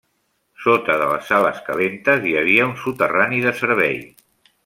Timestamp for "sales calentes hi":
1.33-2.33